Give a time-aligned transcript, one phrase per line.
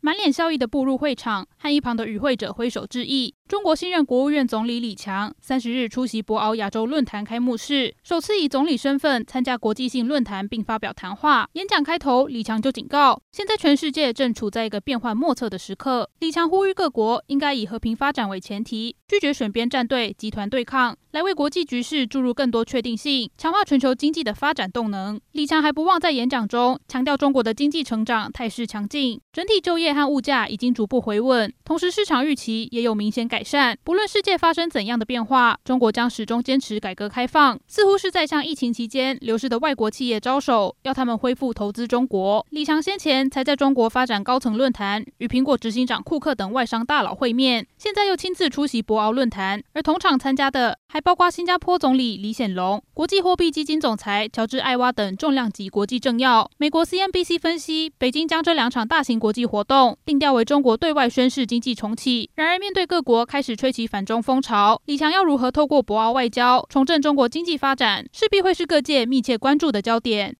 [0.00, 3.34] 满脸笑意的步入会场，和一旁的与会者挥手致意。
[3.48, 11.48] 中国新任国务院总理李强三十日出席博鳌亚洲论坛开幕式，首次以总理身份参加国际性论坛并发表谈话。
[11.54, 16.10] 演讲开头，李强就警告：现在全世界正处在一个变幻莫测的时刻。
[16.20, 25.18] 李强呼吁各国应该以和平发展为前提，拒绝选边站队、集团对抗，来为国际局势注入更多确定性，强化全球经济的发展动能。
[25.32, 33.42] 李强还不忘在演讲中强调，中国的经济成长态势强劲，整体就业和物价已经逐步回稳，同时市场预期也有明显改。
[33.42, 42.44] 善，不论世界发生怎样的变化，中国将始终坚持改革开放，似乎是在向疫情期间流失的外国企业招手，要他们恢复投资中国。
[42.50, 56.50] 李强先前才在中国发展高层论坛，与苹果执行长库克等外商大佬会面，现在又亲自出席博鳌论坛，而同场参加的还包括新加坡总理李显龙、国际货币基金总裁乔治·艾娃等重量级国际政要。
[56.58, 62.28] 美国 CNBC 分析，北京将这两场大型国际活动动定调为中国对外宣示经济重启。
[62.34, 70.34] 然而，面对各国开始吹起反中风潮，李强要如何透过博鳌外交重振中国经济发展，势必会是各界密切关注的焦点。